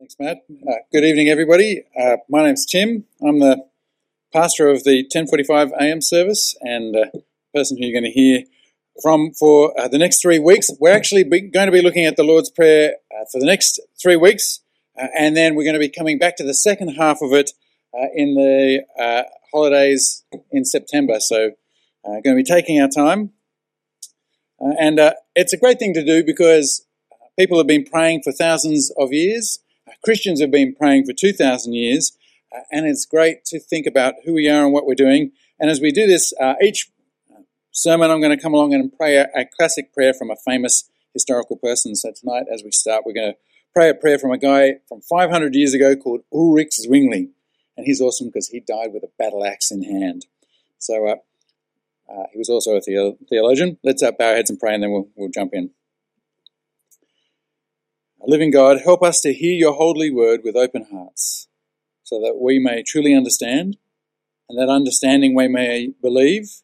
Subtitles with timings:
[0.00, 0.38] Thanks, Matt.
[0.66, 1.84] Uh, good evening, everybody.
[1.94, 3.04] Uh, my name's Tim.
[3.20, 3.66] I'm the
[4.32, 6.00] pastor of the 10:45 a.m.
[6.00, 7.04] service, and uh,
[7.54, 8.44] person who you're going to hear
[9.02, 10.70] from for uh, the next three weeks.
[10.80, 14.16] We're actually going to be looking at the Lord's Prayer uh, for the next three
[14.16, 14.60] weeks,
[14.98, 17.50] uh, and then we're going to be coming back to the second half of it
[18.14, 18.82] in the
[19.52, 21.20] holidays in September.
[21.20, 21.50] So,
[22.06, 23.32] going to be taking our time,
[24.58, 24.98] and
[25.36, 26.86] it's a great thing to do because
[27.38, 29.58] people have been praying for thousands of years.
[30.02, 32.16] Christians have been praying for 2,000 years,
[32.54, 35.32] uh, and it's great to think about who we are and what we're doing.
[35.58, 36.90] And as we do this, uh, each
[37.72, 40.90] sermon I'm going to come along and pray a, a, classic prayer from a famous
[41.12, 41.94] historical person.
[41.94, 43.38] So tonight, as we start, we're going to
[43.74, 47.30] pray a prayer from a guy from 500 years ago called Ulrich Zwingli.
[47.76, 50.26] And he's awesome because he died with a battle axe in hand.
[50.78, 51.16] So uh,
[52.12, 53.78] uh, he was also a theologian.
[53.84, 55.70] Let's uh, bow our heads and pray, and then we'll, we'll jump in.
[58.26, 61.48] Living God, help us to hear your holy word with open hearts,
[62.02, 63.78] so that we may truly understand,
[64.48, 66.62] and that understanding we may believe,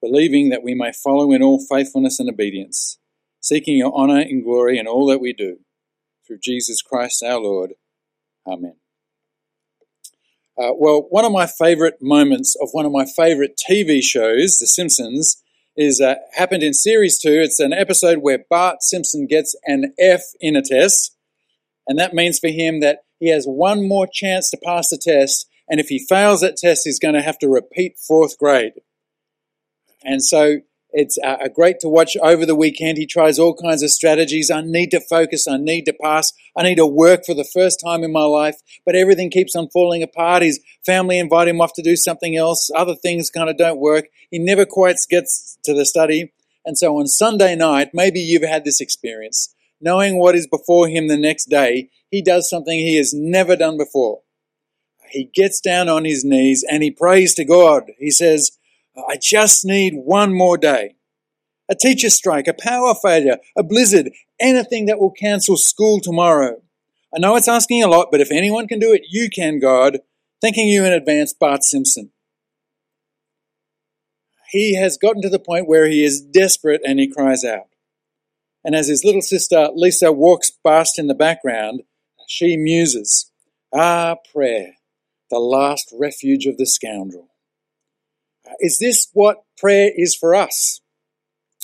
[0.00, 2.98] believing that we may follow in all faithfulness and obedience,
[3.40, 5.58] seeking your honour and glory in all that we do.
[6.26, 7.74] Through Jesus Christ our Lord.
[8.46, 8.76] Amen.
[10.58, 14.66] Uh, well, one of my favourite moments of one of my favourite TV shows, The
[14.66, 15.42] Simpsons,
[15.78, 17.40] is uh, happened in series two.
[17.40, 21.16] It's an episode where Bart Simpson gets an F in a test,
[21.86, 25.46] and that means for him that he has one more chance to pass the test,
[25.68, 28.72] and if he fails that test, he's going to have to repeat fourth grade.
[30.02, 32.96] And so it's uh, great to watch over the weekend.
[32.96, 34.50] He tries all kinds of strategies.
[34.50, 35.46] I need to focus.
[35.46, 36.32] I need to pass.
[36.56, 38.56] I need to work for the first time in my life.
[38.86, 40.42] But everything keeps on falling apart.
[40.42, 42.70] His family invite him off to do something else.
[42.74, 44.06] Other things kind of don't work.
[44.30, 46.32] He never quite gets to the study.
[46.64, 49.54] And so on Sunday night, maybe you've had this experience.
[49.80, 53.76] Knowing what is before him the next day, he does something he has never done
[53.76, 54.22] before.
[55.10, 57.92] He gets down on his knees and he prays to God.
[57.98, 58.57] He says,
[58.96, 60.96] I just need one more day.
[61.68, 66.62] A teacher strike, a power failure, a blizzard, anything that will cancel school tomorrow.
[67.14, 69.98] I know it's asking a lot, but if anyone can do it, you can, God.
[70.40, 72.10] Thanking you in advance, Bart Simpson.
[74.50, 77.68] He has gotten to the point where he is desperate and he cries out.
[78.64, 81.82] And as his little sister Lisa walks past in the background,
[82.26, 83.30] she muses,
[83.74, 84.74] Ah, prayer,
[85.30, 87.27] the last refuge of the scoundrel.
[88.60, 90.80] Is this what prayer is for us?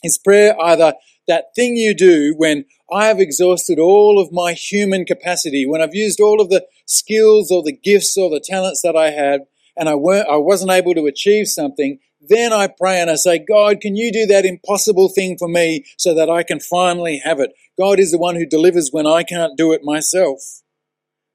[0.02, 0.94] Is prayer either
[1.26, 5.94] that thing you do when I have exhausted all of my human capacity, when I've
[5.94, 9.42] used all of the skills or the gifts or the talents that I had,
[9.76, 13.38] and I, weren't, I wasn't able to achieve something, then I pray and I say,
[13.38, 17.40] God, can you do that impossible thing for me so that I can finally have
[17.40, 17.52] it?
[17.78, 20.40] God is the one who delivers when I can't do it myself.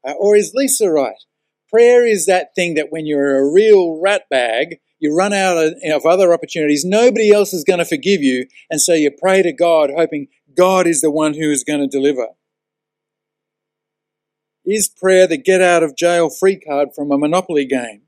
[0.08, 1.16] Uh, or is Lisa right?
[1.70, 6.06] Prayer is that thing that when you're a real rat bag, you run out of
[6.06, 6.84] other opportunities.
[6.86, 8.48] Nobody else is going to forgive you.
[8.70, 11.88] And so you pray to God, hoping God is the one who is going to
[11.88, 12.28] deliver.
[14.66, 18.02] Is prayer the get out of jail free card from a Monopoly game?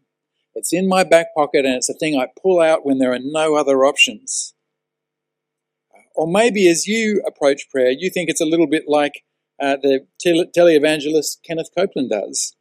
[0.53, 3.19] It's in my back pocket and it's a thing I pull out when there are
[3.21, 4.53] no other options.
[6.13, 9.23] Or maybe as you approach prayer, you think it's a little bit like
[9.61, 12.55] uh, the televangelist Kenneth Copeland does.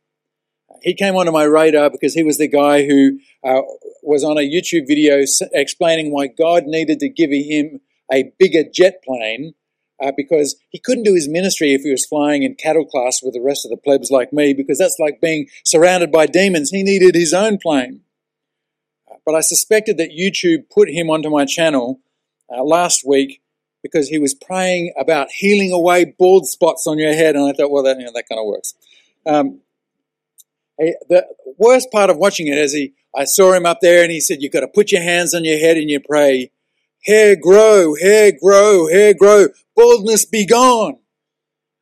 [0.83, 3.63] He came onto my radar because he was the guy who uh,
[4.03, 7.81] was on a YouTube video explaining why God needed to give him
[8.13, 9.55] a bigger jet plane
[10.03, 13.35] uh, because he couldn't do his ministry if he was flying in cattle class with
[13.35, 16.71] the rest of the plebs like me because that's like being surrounded by demons.
[16.71, 18.01] He needed his own plane.
[19.11, 22.01] Uh, but I suspected that YouTube put him onto my channel
[22.51, 23.43] uh, last week
[23.83, 27.71] because he was praying about healing away bald spots on your head, and I thought,
[27.71, 28.75] well, that, you know, that kind of works.
[29.27, 29.61] Um,
[31.09, 31.27] the
[31.59, 34.39] worst part of watching it is he, I saw him up there and he said,
[34.41, 36.51] you've got to put your hands on your head and you pray,
[37.05, 40.99] hair grow, hair grow, hair grow, baldness be gone.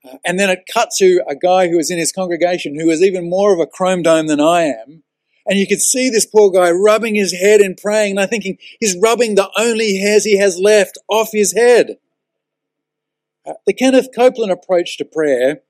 [0.05, 3.03] Uh, and then it cut to a guy who was in his congregation who was
[3.03, 5.03] even more of a chrome dome than I am.
[5.47, 8.13] And you could see this poor guy rubbing his head and praying.
[8.13, 11.97] And I'm thinking, he's rubbing the only hairs he has left off his head.
[13.47, 15.63] Uh, the Kenneth Copeland approach to prayer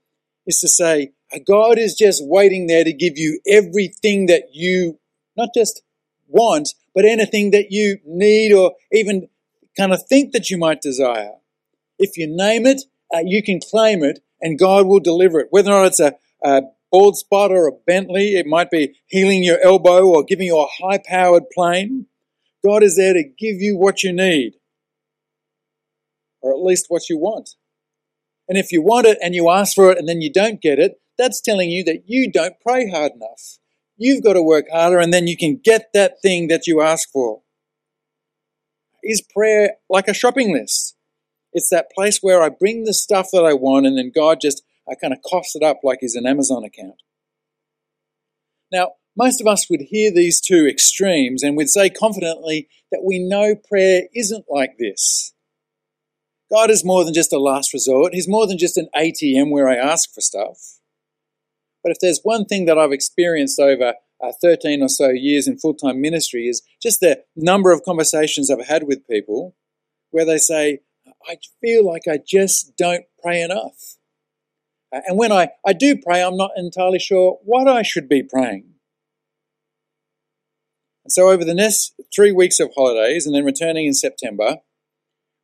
[0.47, 1.13] is to say,
[1.47, 4.99] God is just waiting there to give you everything that you
[5.37, 5.83] not just
[6.27, 9.29] want, but anything that you need or even
[9.77, 11.35] kind of think that you might desire.
[11.99, 12.83] If you name it,
[13.15, 15.49] uh, you can claim it, and God will deliver it.
[15.51, 19.43] Whether or not it's a, a bald spot or a Bentley, it might be healing
[19.43, 22.07] your elbow or giving you a high powered plane.
[22.65, 24.55] God is there to give you what you need,
[26.41, 27.51] or at least what you want.
[28.49, 30.79] And if you want it and you ask for it and then you don't get
[30.79, 33.59] it, that's telling you that you don't pray hard enough.
[33.97, 37.11] You've got to work harder and then you can get that thing that you ask
[37.11, 37.43] for.
[39.03, 40.95] Is prayer like a shopping list?
[41.53, 44.63] It's that place where I bring the stuff that I want and then God just,
[44.89, 47.03] I kind of coughs it up like he's an Amazon account.
[48.71, 53.19] Now, most of us would hear these two extremes and we'd say confidently that we
[53.19, 55.33] know prayer isn't like this.
[56.51, 58.15] God is more than just a last resort.
[58.15, 60.78] He's more than just an ATM where I ask for stuff.
[61.83, 65.59] But if there's one thing that I've experienced over uh, 13 or so years in
[65.59, 69.55] full time ministry is just the number of conversations I've had with people
[70.11, 70.81] where they say,
[71.29, 73.97] I feel like I just don't pray enough.
[74.93, 78.23] Uh, and when I, I do pray, I'm not entirely sure what I should be
[78.23, 78.75] praying.
[81.09, 84.59] So, over the next three weeks of holidays and then returning in September,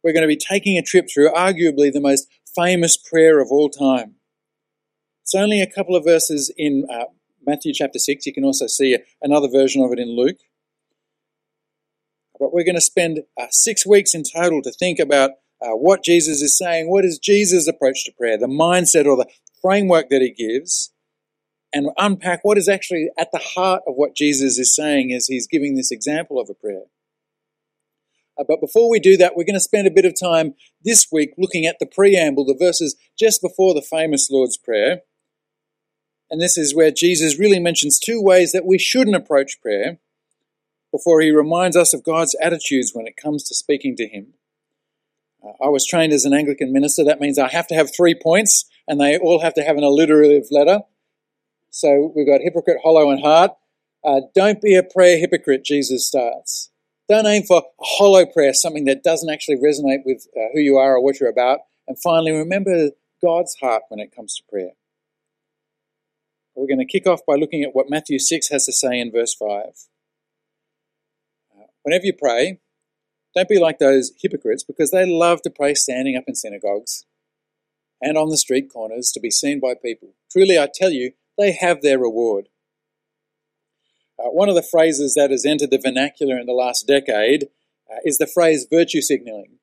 [0.02, 3.70] we're going to be taking a trip through arguably the most famous prayer of all
[3.70, 4.16] time.
[5.24, 7.06] It's only a couple of verses in uh,
[7.46, 8.26] Matthew chapter 6.
[8.26, 10.36] You can also see another version of it in Luke.
[12.38, 15.30] But we're going to spend uh, six weeks in total to think about
[15.62, 16.90] uh, what Jesus is saying.
[16.90, 18.36] What is Jesus' approach to prayer?
[18.36, 19.30] The mindset or the
[19.62, 20.92] framework that he gives.
[21.72, 25.46] And unpack what is actually at the heart of what Jesus is saying as he's
[25.46, 26.84] giving this example of a prayer.
[28.38, 30.52] Uh, but before we do that, we're going to spend a bit of time
[30.84, 35.00] this week looking at the preamble, the verses just before the famous Lord's Prayer.
[36.34, 39.98] And this is where Jesus really mentions two ways that we shouldn't approach prayer
[40.90, 44.34] before he reminds us of God's attitudes when it comes to speaking to him.
[45.40, 47.04] Uh, I was trained as an Anglican minister.
[47.04, 49.84] That means I have to have three points, and they all have to have an
[49.84, 50.80] alliterative letter.
[51.70, 53.52] So we've got hypocrite, hollow, and heart.
[54.04, 56.68] Uh, don't be a prayer hypocrite, Jesus starts.
[57.08, 60.78] Don't aim for a hollow prayer, something that doesn't actually resonate with uh, who you
[60.78, 61.60] are or what you're about.
[61.86, 62.90] And finally, remember
[63.22, 64.72] God's heart when it comes to prayer.
[66.64, 69.12] We're going to kick off by looking at what Matthew 6 has to say in
[69.12, 69.48] verse 5.
[71.54, 72.58] Uh, whenever you pray,
[73.36, 77.04] don't be like those hypocrites because they love to pray standing up in synagogues
[78.00, 80.14] and on the street corners to be seen by people.
[80.32, 82.48] Truly, I tell you, they have their reward.
[84.18, 87.48] Uh, one of the phrases that has entered the vernacular in the last decade
[87.92, 89.58] uh, is the phrase virtue signaling.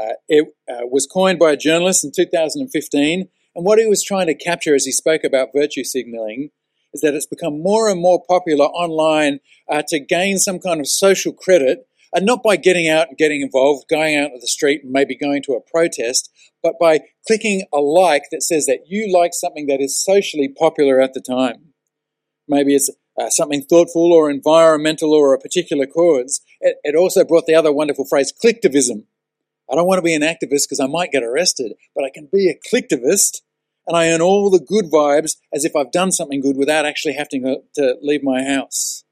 [0.00, 4.28] Uh, it uh, was coined by a journalist in 2015 and what he was trying
[4.28, 6.50] to capture as he spoke about virtue signaling
[6.94, 10.86] is that it's become more and more popular online uh, to gain some kind of
[10.86, 14.84] social credit, and not by getting out and getting involved, going out to the street
[14.84, 16.30] and maybe going to a protest,
[16.62, 21.00] but by clicking a like that says that you like something that is socially popular
[21.00, 21.74] at the time.
[22.46, 22.88] Maybe it's
[23.20, 26.42] uh, something thoughtful or environmental or a particular cause.
[26.60, 29.02] It, it also brought the other wonderful phrase, clicktivism.
[29.68, 32.28] I don't want to be an activist because I might get arrested, but I can
[32.32, 33.40] be a clicktivist
[33.88, 37.14] and I earn all the good vibes as if I've done something good without actually
[37.14, 39.02] having to leave my house.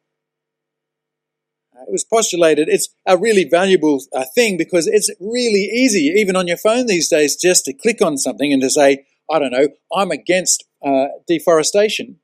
[1.75, 6.37] Uh, it was postulated it's a really valuable uh, thing because it's really easy, even
[6.37, 9.51] on your phone these days, just to click on something and to say, I don't
[9.51, 12.21] know, I'm against uh, deforestation.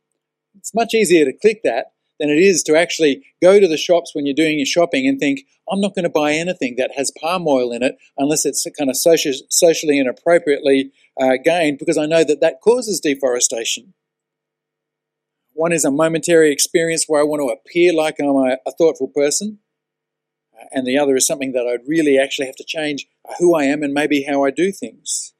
[0.56, 4.14] It's much easier to click that than it is to actually go to the shops
[4.14, 5.40] when you're doing your shopping and think,
[5.70, 8.90] I'm not going to buy anything that has palm oil in it unless it's kind
[8.90, 13.94] of social, socially and appropriately uh, gained because I know that that causes deforestation.
[15.54, 19.08] One is a momentary experience where I want to appear like I'm a, a thoughtful
[19.08, 19.58] person,
[20.58, 23.06] uh, and the other is something that I'd really actually have to change
[23.38, 25.34] who I am and maybe how I do things.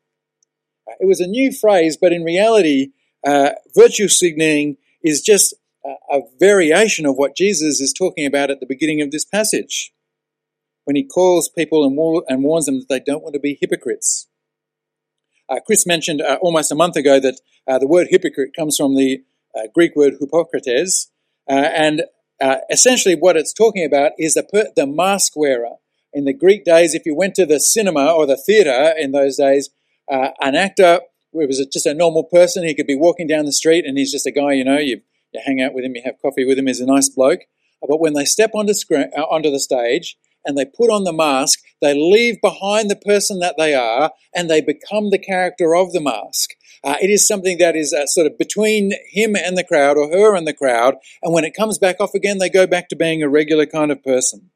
[0.87, 2.89] Uh, it was a new phrase, but in reality,
[3.27, 5.55] uh, virtue signaling is just
[5.85, 9.93] a variation of what Jesus is talking about at the beginning of this passage
[10.85, 11.97] when he calls people and
[12.45, 14.29] warns them that they don't want to be hypocrites.
[15.53, 18.97] Uh, Chris mentioned uh, almost a month ago that uh, the word hypocrite comes from
[18.97, 19.23] the
[19.75, 21.11] Greek word hypocrites,
[21.47, 22.05] uh, and
[22.71, 25.75] essentially what it's talking about is the, per- the mask wearer.
[26.15, 29.37] In the Greek days, if you went to the cinema or the theatre in those
[29.37, 29.69] days,
[30.09, 31.01] an actor
[31.33, 32.65] was just a normal person.
[32.65, 35.03] He could be walking down the street and he's just a guy, you know, you
[35.33, 37.41] you hang out with him, you have coffee with him, he's a nice bloke.
[37.87, 41.95] But when they step onto, onto the stage and they put on the mask, they
[41.95, 46.51] leave behind the person that they are and they become the character of the mask.
[46.85, 50.11] Uh, it is something that is uh, sort of between him and the crowd or
[50.11, 50.95] her and the crowd.
[51.23, 53.93] And when it comes back off again, they go back to being a regular kind
[53.93, 54.51] of person.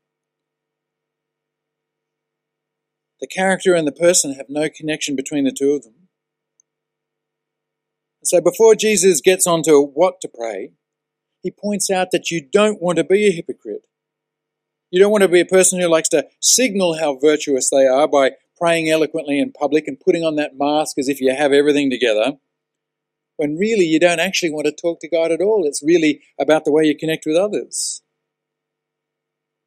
[3.21, 5.95] The character and the person have no connection between the two of them.
[8.25, 10.73] So before Jesus gets on to what to pray,
[11.43, 13.83] he points out that you don't want to be a hypocrite.
[14.91, 18.07] You don't want to be a person who likes to signal how virtuous they are
[18.07, 21.91] by praying eloquently in public and putting on that mask as if you have everything
[21.91, 22.39] together.
[23.37, 25.65] when really you don't actually want to talk to God at all.
[25.67, 28.03] It's really about the way you connect with others.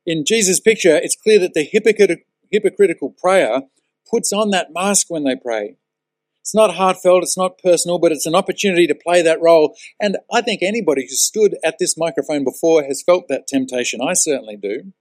[0.06, 1.64] In Jesus' picture, it's clear that the
[2.52, 3.62] hypocritical prayer
[4.10, 5.76] puts on that mask when they pray.
[6.42, 9.76] It's not heartfelt, it's not personal, but it's an opportunity to play that role.
[10.00, 14.00] And I think anybody who stood at this microphone before has felt that temptation.
[14.02, 14.94] I certainly do.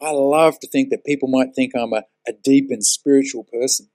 [0.00, 3.88] I love to think that people might think I'm a, a deep and spiritual person.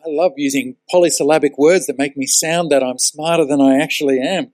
[0.00, 4.18] I love using polysyllabic words that make me sound that I'm smarter than I actually
[4.18, 4.52] am.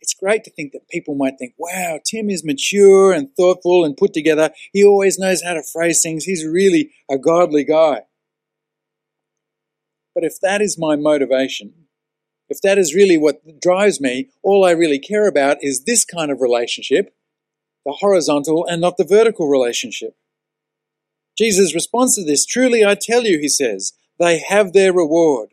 [0.00, 3.96] It's great to think that people might think, wow, Tim is mature and thoughtful and
[3.96, 4.50] put together.
[4.72, 6.24] He always knows how to phrase things.
[6.24, 8.02] He's really a godly guy.
[10.14, 11.74] But if that is my motivation,
[12.48, 16.30] if that is really what drives me, all I really care about is this kind
[16.30, 17.14] of relationship,
[17.84, 20.14] the horizontal and not the vertical relationship.
[21.36, 25.50] Jesus responds to this, truly I tell you, he says, they have their reward.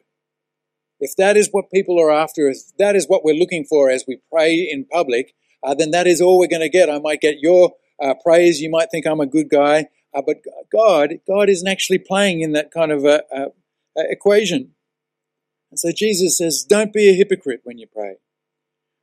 [0.99, 4.03] If that is what people are after, if that is what we're looking for as
[4.07, 6.89] we pray in public, uh, then that is all we're going to get.
[6.89, 8.61] I might get your uh, praise.
[8.61, 10.37] You might think I'm a good guy, uh, but
[10.71, 13.41] God, God isn't actually playing in that kind of a, a,
[13.97, 14.71] a equation.
[15.71, 18.15] And so Jesus says, don't be a hypocrite when you pray.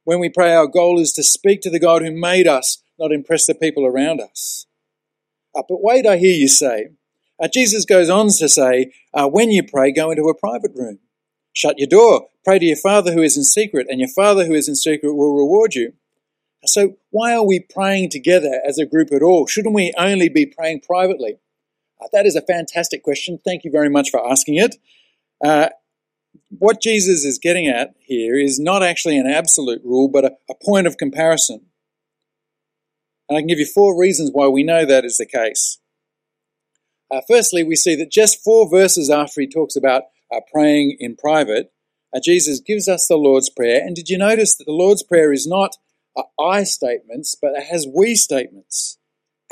[0.04, 3.12] When we pray, our goal is to speak to the God who made us, not
[3.12, 4.66] impress the people around us.
[5.54, 6.88] Uh, but wait, I hear you say.
[7.40, 10.98] Uh, Jesus goes on to say, uh, when you pray, go into a private room.
[11.52, 12.28] Shut your door.
[12.44, 15.14] Pray to your Father who is in secret, and your Father who is in secret
[15.14, 15.94] will reward you.
[16.66, 19.46] So, why are we praying together as a group at all?
[19.46, 21.38] Shouldn't we only be praying privately?
[22.00, 23.38] Uh, that is a fantastic question.
[23.44, 24.76] Thank you very much for asking it.
[25.44, 25.68] Uh,
[26.58, 30.54] what Jesus is getting at here is not actually an absolute rule, but a, a
[30.62, 31.66] point of comparison.
[33.28, 35.78] And I can give you four reasons why we know that is the case.
[37.10, 40.04] Uh, firstly, we see that just four verses after he talks about
[40.34, 41.72] uh, praying in private,
[42.14, 43.80] uh, Jesus gives us the Lord's Prayer.
[43.80, 45.76] And did you notice that the Lord's Prayer is not
[46.16, 48.98] uh, I statements, but it has we statements?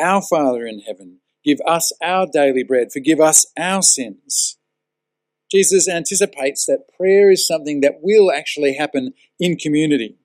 [0.00, 4.59] Our Father in heaven, give us our daily bread, forgive us our sins.
[5.50, 10.17] Jesus anticipates that prayer is something that will actually happen in community.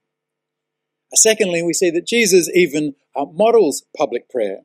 [1.13, 4.59] Secondly, we see that Jesus even uh, models public prayer.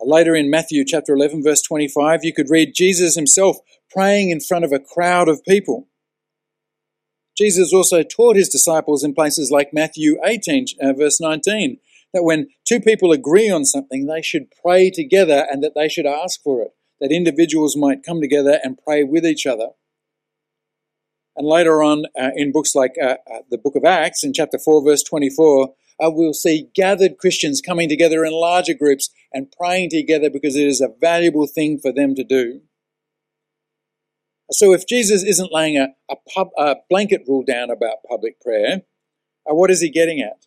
[0.00, 3.58] Uh, later in Matthew chapter 11, verse 25, you could read Jesus himself
[3.90, 5.88] praying in front of a crowd of people.
[7.36, 11.78] Jesus also taught his disciples in places like Matthew 18, uh, verse 19,
[12.12, 16.06] that when two people agree on something, they should pray together and that they should
[16.06, 19.68] ask for it that individuals might come together and pray with each other.
[21.36, 24.58] And later on uh, in books like uh, uh, the book of Acts, in chapter
[24.58, 29.90] 4, verse 24, uh, we'll see gathered Christians coming together in larger groups and praying
[29.90, 32.60] together because it is a valuable thing for them to do.
[34.50, 38.82] So if Jesus isn't laying a, a, pub, a blanket rule down about public prayer,
[39.48, 40.44] uh, what is he getting at?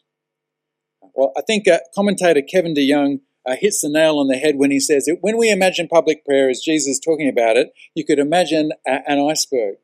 [1.13, 4.71] Well, I think uh, commentator Kevin DeYoung uh, hits the nail on the head when
[4.71, 8.19] he says that when we imagine public prayer as Jesus talking about it, you could
[8.19, 9.75] imagine a, an iceberg.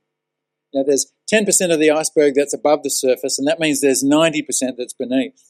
[0.74, 4.44] Now, there's 10% of the iceberg that's above the surface, and that means there's 90%
[4.78, 5.49] that's beneath.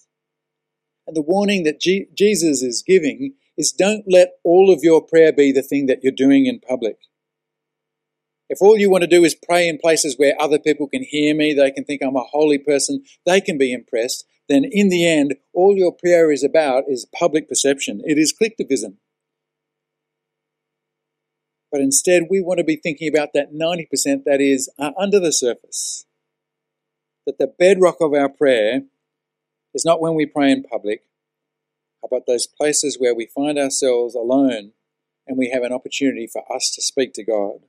[1.09, 5.33] And the warning that G- Jesus is giving is don't let all of your prayer
[5.33, 6.97] be the thing that you're doing in public.
[8.47, 11.33] If all you want to do is pray in places where other people can hear
[11.33, 15.03] me, they can think I'm a holy person, they can be impressed, then in the
[15.07, 18.03] end, all your prayer is about is public perception.
[18.05, 18.97] It is clicktivism.
[21.71, 25.33] But instead, we want to be thinking about that 90% that is uh, under the
[25.33, 26.05] surface.
[27.25, 28.83] That the bedrock of our prayer
[29.73, 31.03] is not when we pray in public,
[32.09, 34.71] but those places where we find ourselves alone
[35.27, 37.59] and we have an opportunity for us to speak to God.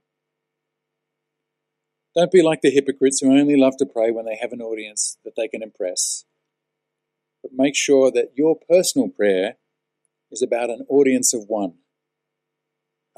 [2.17, 5.19] Don't be like the hypocrites who only love to pray when they have an audience
[5.25, 6.25] that they can impress
[7.43, 9.57] but make sure that your personal prayer
[10.31, 11.75] is about an audience of one.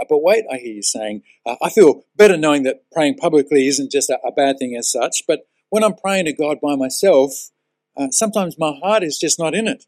[0.00, 3.66] Uh, but wait, I hear you saying, uh, I feel better knowing that praying publicly
[3.66, 6.76] isn't just a, a, bad thing as such, but when I'm praying to God by
[6.76, 7.50] myself,
[7.96, 9.84] uh, sometimes my heart is just not in it.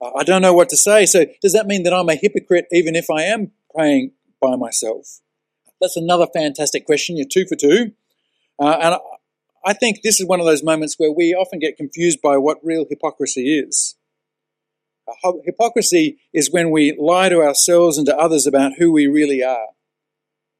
[0.00, 1.06] I don't know what to say.
[1.06, 5.20] So, does that mean that I'm a hypocrite even if I am praying by myself?
[5.80, 7.16] That's another fantastic question.
[7.16, 7.92] You're two for two.
[8.60, 8.96] Uh, and
[9.64, 12.58] I think this is one of those moments where we often get confused by what
[12.62, 13.96] real hypocrisy is.
[15.44, 19.68] Hypocrisy is when we lie to ourselves and to others about who we really are.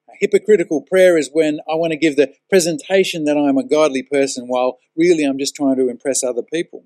[0.09, 4.03] A hypocritical prayer is when I want to give the presentation that I'm a godly
[4.03, 6.85] person while really I'm just trying to impress other people.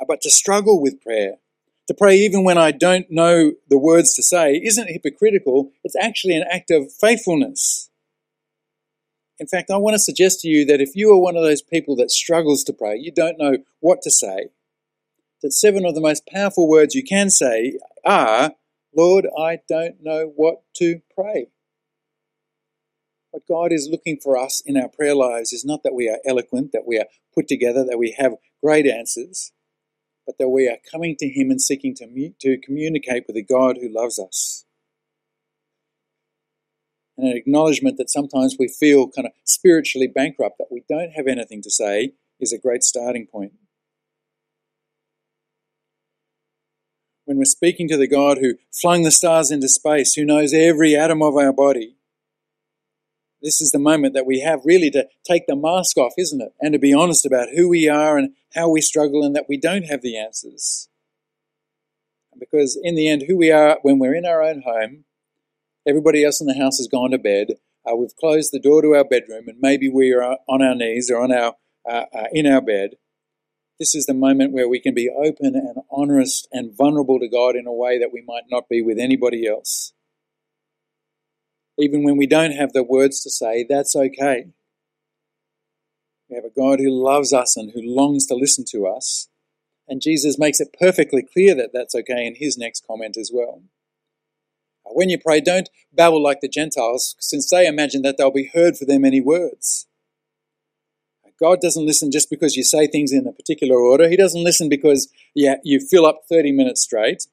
[0.00, 1.36] Uh, but to struggle with prayer,
[1.86, 6.36] to pray even when I don't know the words to say, isn't hypocritical, it's actually
[6.36, 7.88] an act of faithfulness.
[9.38, 11.62] in fact, I want to suggest to you that if you are one of those
[11.62, 14.48] people that struggles to pray, you don't know what to say,
[15.42, 18.52] that seven of the most powerful words you can say are,
[18.94, 21.48] Lord, I don't know what to pray.
[23.36, 26.20] What God is looking for us in our prayer lives is not that we are
[26.26, 29.52] eloquent, that we are put together, that we have great answers,
[30.24, 33.76] but that we are coming to Him and seeking to, to communicate with a God
[33.78, 34.64] who loves us.
[37.18, 41.26] And an acknowledgement that sometimes we feel kind of spiritually bankrupt, that we don't have
[41.26, 43.52] anything to say, is a great starting point.
[47.26, 50.96] When we're speaking to the God who flung the stars into space, who knows every
[50.96, 51.96] atom of our body,
[53.46, 56.52] this is the moment that we have really to take the mask off, isn't it?
[56.60, 59.56] And to be honest about who we are and how we struggle and that we
[59.56, 60.88] don't have the answers.
[62.36, 65.04] Because in the end, who we are when we're in our own home,
[65.86, 67.52] everybody else in the house has gone to bed,
[67.88, 71.08] uh, we've closed the door to our bedroom, and maybe we are on our knees
[71.08, 71.54] or on our,
[71.88, 72.96] uh, uh, in our bed.
[73.78, 77.54] This is the moment where we can be open and honest and vulnerable to God
[77.54, 79.92] in a way that we might not be with anybody else.
[81.78, 84.46] Even when we don't have the words to say, that's okay.
[86.28, 89.28] We have a God who loves us and who longs to listen to us.
[89.86, 93.62] And Jesus makes it perfectly clear that that's okay in his next comment as well.
[94.84, 98.76] When you pray, don't babble like the Gentiles, since they imagine that they'll be heard
[98.76, 99.86] for their many words.
[101.38, 104.08] God doesn't listen just because you say things in a particular order.
[104.08, 107.26] He doesn't listen because yeah, you fill up 30 minutes straight.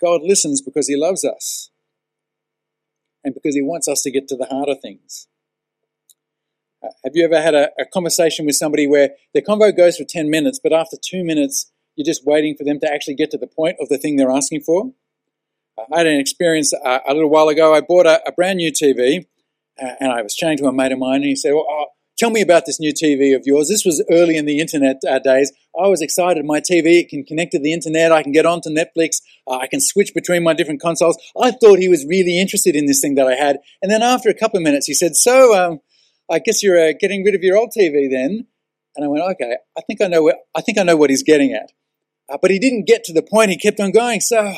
[0.00, 1.70] God listens because He loves us
[3.24, 5.26] and because he wants us to get to the heart of things.
[6.82, 10.04] Uh, have you ever had a, a, conversation with somebody where the convo goes for
[10.04, 13.38] 10 minutes, but after two minutes, you're just waiting for them to actually get to
[13.38, 14.92] the point of the thing they're asking for?
[15.78, 17.74] Uh, I had an experience uh, a little while ago.
[17.74, 19.26] I bought a, a brand new TV,
[19.82, 21.86] uh, and I was chatting to a mate of mine, and he said, well, oh,
[22.16, 23.68] Tell me about this new TV of yours.
[23.68, 25.52] This was early in the internet uh, days.
[25.76, 26.44] I was excited.
[26.44, 28.12] My TV can connect to the internet.
[28.12, 29.20] I can get onto Netflix.
[29.48, 31.18] Uh, I can switch between my different consoles.
[31.40, 33.58] I thought he was really interested in this thing that I had.
[33.82, 35.80] And then after a couple of minutes, he said, "So, um,
[36.30, 38.46] I guess you're uh, getting rid of your old TV then?"
[38.94, 40.22] And I went, "Okay, I think I know.
[40.22, 41.72] What, I think I know what he's getting at."
[42.28, 43.50] Uh, but he didn't get to the point.
[43.50, 44.20] He kept on going.
[44.20, 44.54] So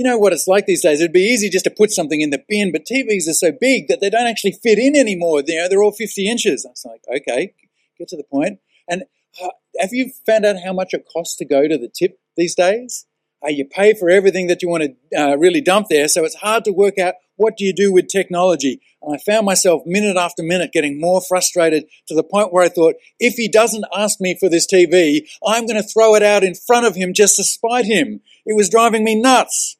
[0.00, 0.98] you know what it's like these days.
[0.98, 3.88] It'd be easy just to put something in the bin, but TVs are so big
[3.88, 5.42] that they don't actually fit in anymore.
[5.46, 6.64] You know, they're all 50 inches.
[6.64, 7.52] I was like, okay,
[7.98, 8.60] get to the point.
[8.88, 9.02] And
[9.44, 12.54] uh, have you found out how much it costs to go to the tip these
[12.54, 13.04] days?
[13.44, 16.36] Uh, you pay for everything that you want to uh, really dump there, so it's
[16.36, 18.80] hard to work out what do you do with technology.
[19.02, 22.70] And I found myself minute after minute getting more frustrated to the point where I
[22.70, 26.42] thought, if he doesn't ask me for this TV, I'm going to throw it out
[26.42, 28.22] in front of him just to spite him.
[28.46, 29.76] It was driving me nuts.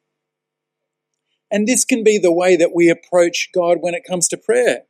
[1.51, 4.83] And this can be the way that we approach God when it comes to prayer.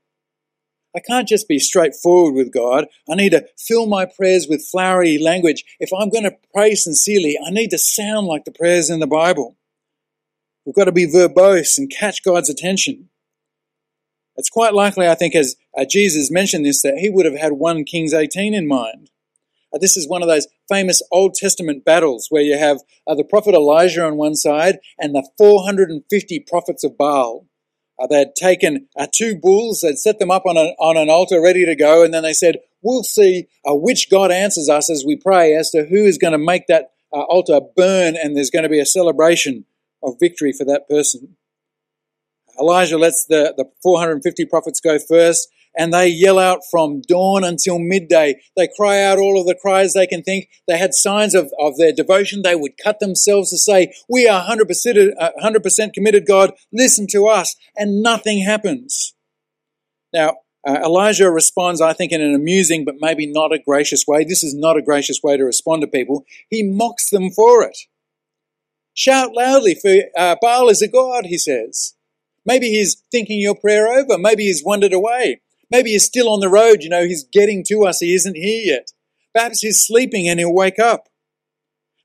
[0.96, 2.86] I can't just be straightforward with God.
[3.10, 5.64] I need to fill my prayers with flowery language.
[5.80, 9.08] If I'm going to pray sincerely, I need to sound like the prayers in the
[9.08, 9.58] Bible.
[10.66, 13.10] We've got to be verbose and catch God's attention.
[14.36, 17.54] It's quite likely, I think, as uh, Jesus mentioned this, that he would have had
[17.54, 19.11] 1 Kings 18 in mind.
[19.74, 23.24] Uh, this is one of those famous Old Testament battles where you have uh, the
[23.24, 27.48] prophet Elijah on one side and the 450 prophets of Baal.
[28.00, 31.10] Uh, they had taken uh, two bulls, they'd set them up on, a, on an
[31.10, 34.90] altar ready to go, and then they said, We'll see uh, which God answers us
[34.90, 38.36] as we pray as to who is going to make that uh, altar burn, and
[38.36, 39.66] there's going to be a celebration
[40.02, 41.36] of victory for that person.
[42.60, 47.80] Elijah lets the, the 450 prophets go first, and they yell out from dawn until
[47.80, 48.42] midday.
[48.58, 50.50] They cry out all of the cries they can think.
[50.68, 52.42] They had signs of, of their devotion.
[52.42, 55.10] They would cut themselves to say, We are 100%,
[55.42, 56.52] 100% committed, God.
[56.74, 57.56] Listen to us.
[57.76, 59.14] And nothing happens.
[60.14, 60.36] Now,
[60.68, 64.24] uh, Elijah responds, I think, in an amusing but maybe not a gracious way.
[64.24, 66.26] This is not a gracious way to respond to people.
[66.50, 67.78] He mocks them for it.
[68.94, 71.96] Shout loudly, for uh, Baal is a god, he says.
[72.46, 74.18] Maybe he's thinking your prayer over.
[74.18, 75.42] Maybe he's wandered away.
[75.72, 78.76] Maybe he's still on the road, you know, he's getting to us, he isn't here
[78.76, 78.92] yet.
[79.34, 81.08] Perhaps he's sleeping and he'll wake up.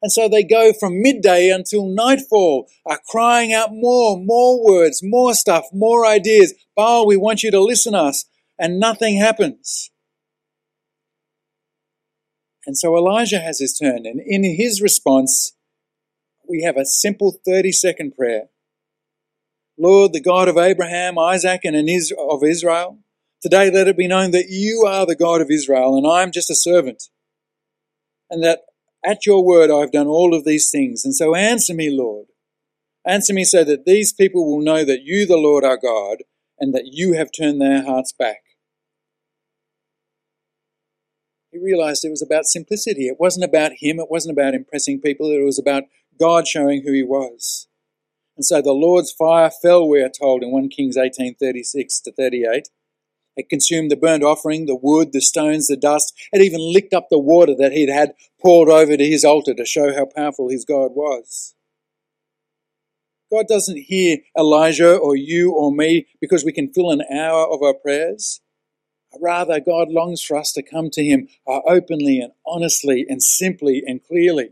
[0.03, 5.35] And so they go from midday until nightfall, are crying out more, more words, more
[5.35, 6.55] stuff, more ideas.
[6.77, 8.27] Baal, we want you to listen to us.
[8.59, 9.91] And nothing happens.
[12.67, 14.07] And so Elijah has his turn.
[14.07, 15.57] And in his response,
[16.49, 18.45] we have a simple 30 second prayer.
[19.79, 22.99] Lord, the God of Abraham, Isaac, and of Israel,
[23.43, 26.33] Today let it be known that you are the God of Israel and I am
[26.33, 27.05] just a servant.
[28.31, 28.61] And that
[29.05, 31.05] at your word I have done all of these things.
[31.05, 32.27] And so answer me, Lord.
[33.07, 36.25] Answer me so that these people will know that you, the Lord, are God,
[36.59, 38.39] and that you have turned their hearts back.
[41.57, 43.09] he realized it was about simplicity.
[43.09, 45.85] It wasn't about him, it wasn't about impressing people, it was about
[46.19, 47.69] God showing who he was.
[48.37, 52.69] And so the Lord's fire fell, we are told in 1 Kings 18:36 to 38.
[53.37, 56.15] It consumed the burnt offering, the wood, the stones, the dust.
[56.33, 59.65] It even licked up the water that he'd had poured over to his altar to
[59.67, 61.55] show how powerful his God was.
[63.31, 67.63] God doesn't hear Elijah or you or me because we can fill an hour of
[67.63, 68.41] our prayers.
[69.21, 73.83] Rather, God longs for us to come to Him uh, openly and honestly and simply
[73.87, 74.51] and clearly.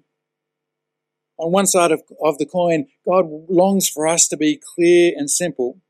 [1.36, 5.30] On one side of, of the coin, God longs for us to be clear and
[5.30, 5.80] simple.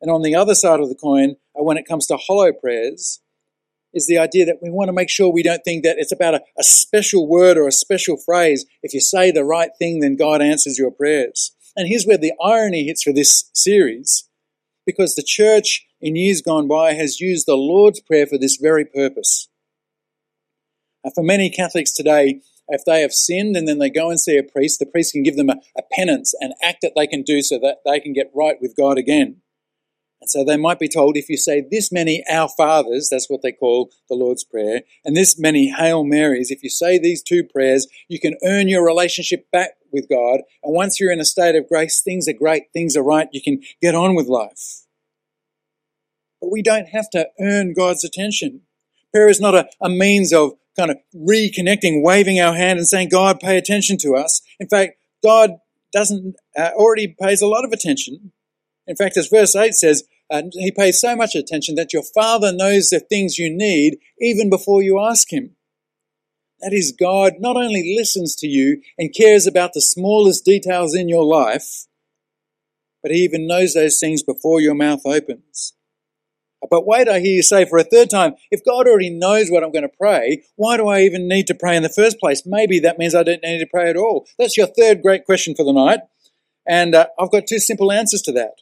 [0.00, 3.20] And on the other side of the coin, uh, when it comes to hollow prayers,
[3.92, 6.34] is the idea that we want to make sure we don't think that it's about
[6.34, 8.64] a, a special word or a special phrase.
[8.82, 11.52] If you say the right thing, then God answers your prayers.
[11.76, 14.28] And here's where the irony hits for this series,
[14.86, 18.84] because the church in years gone by has used the Lord's Prayer for this very
[18.84, 19.48] purpose.
[21.04, 24.38] Uh, for many Catholics today, if they have sinned and then they go and see
[24.38, 27.22] a priest, the priest can give them a, a penance, an act that they can
[27.22, 29.42] do so that they can get right with God again.
[30.20, 33.42] And so they might be told if you say this many Our Fathers, that's what
[33.42, 37.42] they call the Lord's Prayer, and this many Hail Marys, if you say these two
[37.42, 40.40] prayers, you can earn your relationship back with God.
[40.62, 43.40] And once you're in a state of grace, things are great, things are right, you
[43.42, 44.84] can get on with life.
[46.40, 48.62] But we don't have to earn God's attention.
[49.12, 53.08] Prayer is not a, a means of kind of reconnecting, waving our hand and saying,
[53.08, 54.40] God, pay attention to us.
[54.58, 55.56] In fact, God
[55.92, 58.32] doesn't, uh, already pays a lot of attention.
[58.86, 62.52] In fact, as verse 8 says, uh, he pays so much attention that your Father
[62.52, 65.56] knows the things you need even before you ask Him.
[66.60, 71.08] That is, God not only listens to you and cares about the smallest details in
[71.08, 71.86] your life,
[73.02, 75.72] but He even knows those things before your mouth opens.
[76.68, 79.64] But wait, I hear you say for a third time, if God already knows what
[79.64, 82.42] I'm going to pray, why do I even need to pray in the first place?
[82.44, 84.26] Maybe that means I don't need to pray at all.
[84.38, 86.00] That's your third great question for the night.
[86.68, 88.60] And uh, I've got two simple answers to that.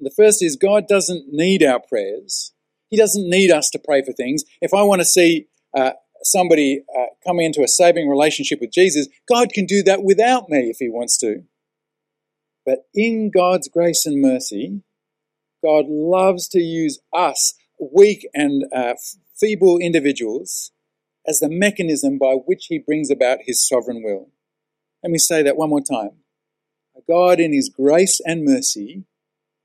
[0.00, 2.52] The first is God doesn't need our prayers.
[2.88, 4.44] He doesn't need us to pray for things.
[4.60, 9.08] If I want to see uh, somebody uh, come into a saving relationship with Jesus,
[9.28, 11.44] God can do that without me if He wants to.
[12.64, 14.82] But in God's grace and mercy,
[15.64, 18.94] God loves to use us, weak and uh,
[19.38, 20.72] feeble individuals,
[21.26, 24.30] as the mechanism by which He brings about His sovereign will.
[25.02, 26.18] Let me say that one more time.
[27.08, 29.04] God, in His grace and mercy,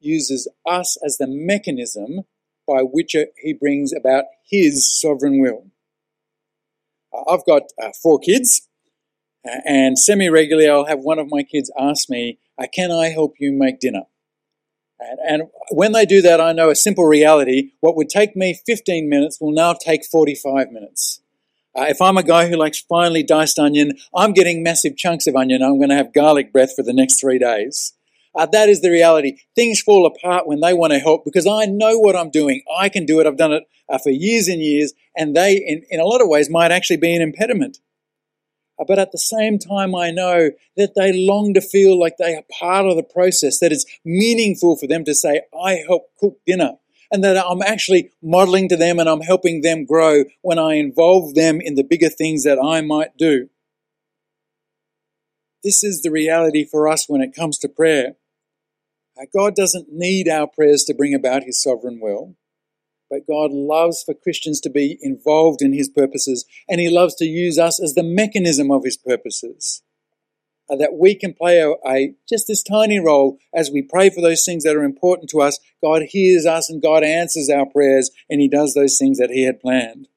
[0.02, 2.26] uses us as the mechanism
[2.68, 5.68] by which he brings about his sovereign will.
[7.14, 8.68] Uh, I've got uh, four kids,
[9.46, 13.10] uh, and semi regularly I'll have one of my kids ask me, uh, Can I
[13.10, 14.04] help you make dinner?
[15.00, 18.60] And, and when they do that, I know a simple reality what would take me
[18.66, 21.22] 15 minutes will now take 45 minutes.
[21.76, 25.36] Uh, if I'm a guy who likes finely diced onion, I'm getting massive chunks of
[25.36, 25.64] onion.
[25.64, 27.94] I'm going to have garlic breath for the next three days.
[28.34, 29.38] Uh, that is the reality.
[29.56, 32.62] Things fall apart when they want to help because I know what I'm doing.
[32.78, 33.28] I can do it.
[33.28, 36.30] I've done it uh, for years and years, and they, in, in a lot of
[36.30, 37.80] ways, might actually be an impediment.
[38.80, 42.36] Uh, but at the same time, I know that they long to feel like they
[42.36, 46.38] are part of the process, that it's meaningful for them to say, I help cook
[46.46, 46.78] dinner,
[47.12, 51.36] and that I'm actually modeling to them and I'm helping them grow when I involve
[51.36, 53.50] them in the bigger things that I might do.
[55.64, 58.16] This is the reality for us when it comes to prayer.
[59.34, 62.36] God doesn't need our prayers to bring about his sovereign will,
[63.10, 67.26] but God loves for Christians to be involved in his purposes, and he loves to
[67.26, 69.84] use us as the mechanism of his purposes.
[70.70, 74.22] Uh, that we can play a, a, just this tiny role as we pray for
[74.22, 75.60] those things that are important to us.
[75.84, 79.44] God hears us and God answers our prayers, and he does those things that he
[79.44, 80.08] had planned.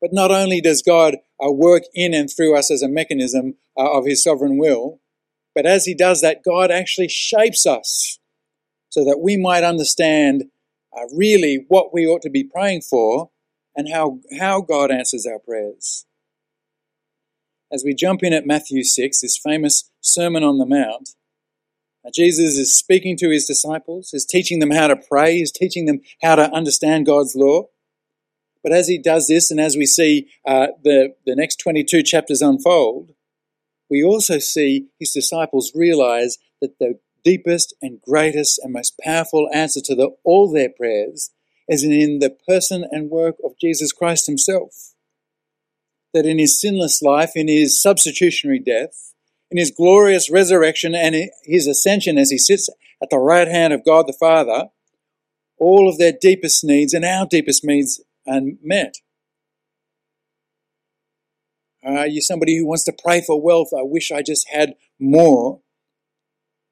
[0.00, 3.98] But not only does God uh, work in and through us as a mechanism uh,
[3.98, 5.00] of his sovereign will,
[5.56, 8.18] but as he does that, God actually shapes us
[8.90, 10.44] so that we might understand
[10.94, 13.30] uh, really what we ought to be praying for
[13.74, 16.04] and how, how God answers our prayers.
[17.72, 21.10] As we jump in at Matthew 6, this famous Sermon on the Mount,
[22.06, 25.86] uh, Jesus is speaking to his disciples, is teaching them how to pray, is teaching
[25.86, 27.64] them how to understand God's law.
[28.62, 32.42] But as he does this, and as we see uh, the, the next 22 chapters
[32.42, 33.12] unfold,
[33.90, 39.80] we also see his disciples realize that the deepest and greatest and most powerful answer
[39.80, 41.30] to the, all their prayers
[41.68, 44.94] is in the person and work of Jesus Christ himself.
[46.14, 49.12] That in his sinless life, in his substitutionary death,
[49.50, 52.68] in his glorious resurrection and his ascension as he sits
[53.02, 54.68] at the right hand of God the Father,
[55.58, 58.98] all of their deepest needs and our deepest needs unmet?
[61.86, 63.68] Uh, Are you somebody who wants to pray for wealth?
[63.72, 65.60] I wish I just had more.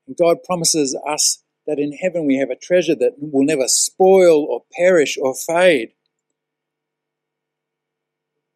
[0.07, 4.44] And God promises us that in heaven we have a treasure that will never spoil
[4.44, 5.90] or perish or fade.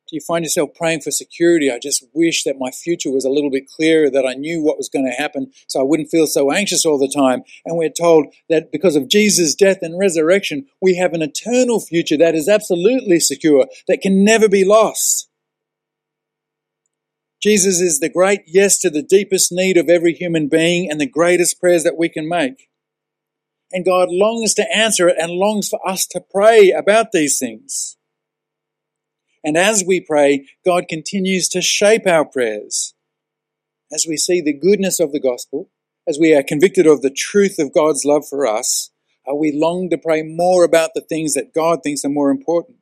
[0.09, 1.71] Do you find yourself praying for security?
[1.71, 4.79] I just wish that my future was a little bit clearer, that I knew what
[4.79, 7.43] was going to happen so I wouldn't feel so anxious all the time.
[7.67, 12.17] And we're told that because of Jesus' death and resurrection, we have an eternal future
[12.17, 15.28] that is absolutely secure, that can never be lost.
[17.41, 21.09] Jesus is the great yes to the deepest need of every human being and the
[21.09, 22.69] greatest prayers that we can make.
[23.71, 27.97] And God longs to answer it and longs for us to pray about these things.
[29.45, 32.95] And as we pray, God continues to shape our prayers.
[33.93, 35.71] As we see the goodness of the gospel,
[36.09, 38.91] as we are convicted of the truth of God's love for us,
[39.27, 42.78] are we long to pray more about the things that God thinks are more important.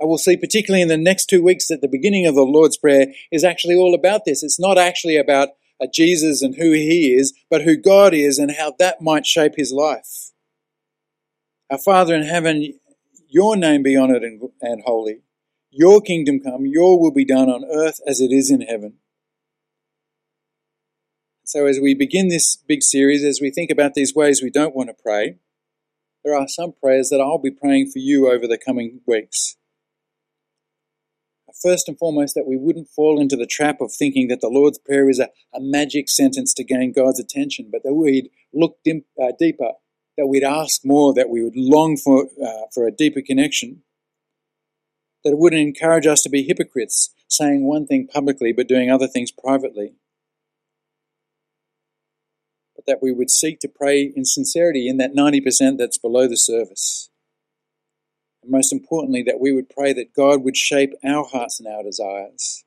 [0.00, 2.76] I will see, particularly in the next two weeks, that the beginning of the Lord's
[2.76, 4.42] Prayer is actually all about this.
[4.42, 8.52] It's not actually about uh, Jesus and who he is, but who God is and
[8.52, 10.32] how that might shape his life.
[11.70, 12.78] Our Father in heaven,
[13.28, 15.22] your name be honored and, and holy.
[15.70, 18.94] Your kingdom come, your will be done on earth as it is in heaven.
[21.44, 24.74] So, as we begin this big series, as we think about these ways we don't
[24.74, 25.36] want to pray,
[26.24, 29.56] there are some prayers that I'll be praying for you over the coming weeks.
[31.64, 34.78] First and foremost, that we wouldn't fall into the trap of thinking that the Lord's
[34.78, 39.04] Prayer is a, a magic sentence to gain God's attention, but that we'd look dim,
[39.20, 39.70] uh, deeper,
[40.18, 43.82] that we'd ask more, that we would long for, uh, for a deeper connection
[45.24, 49.08] that it wouldn't encourage us to be hypocrites, saying one thing publicly but doing other
[49.08, 49.94] things privately.
[52.76, 56.36] But that we would seek to pray in sincerity in that 90% that's below the
[56.36, 57.08] surface.
[58.44, 61.82] And most importantly, that we would pray that God would shape our hearts and our
[61.82, 62.64] desires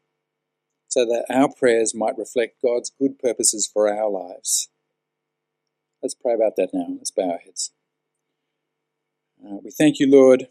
[0.89, 4.69] so that our prayers might reflect God's good purposes for our lives.
[6.01, 6.87] Let's pray about that now.
[6.97, 7.71] Let's bow our heads.
[9.45, 10.47] Uh, we thank you, Lord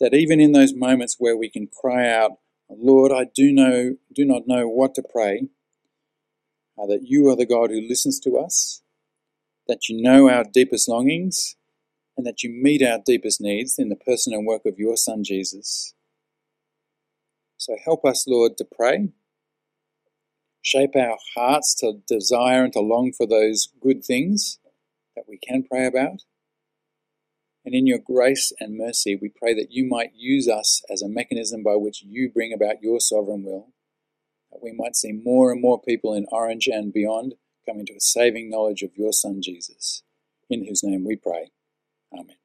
[0.00, 4.24] that even in those moments where we can cry out, Lord, I do know, do
[4.24, 5.48] not know what to pray,
[6.78, 8.82] uh, that you are the God who listens to us,
[9.68, 11.56] that you know our deepest longings,
[12.20, 15.24] and that you meet our deepest needs in the person and work of your Son
[15.24, 15.94] Jesus.
[17.56, 19.08] So help us, Lord, to pray.
[20.60, 24.58] Shape our hearts to desire and to long for those good things
[25.16, 26.24] that we can pray about.
[27.64, 31.08] And in your grace and mercy, we pray that you might use us as a
[31.08, 33.72] mechanism by which you bring about your sovereign will,
[34.52, 38.00] that we might see more and more people in Orange and beyond coming to a
[38.00, 40.02] saving knowledge of your Son Jesus,
[40.50, 41.50] in whose name we pray.
[42.12, 42.39] Amen.